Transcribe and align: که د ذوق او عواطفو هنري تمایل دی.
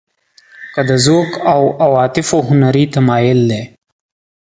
که 0.73 0.81
د 0.89 0.91
ذوق 1.05 1.31
او 1.53 1.61
عواطفو 1.85 2.37
هنري 2.47 2.85
تمایل 2.95 3.39
دی. 3.51 3.61